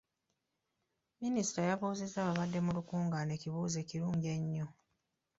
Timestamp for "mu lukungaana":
2.65-3.31